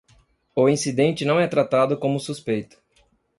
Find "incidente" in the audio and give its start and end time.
0.67-1.23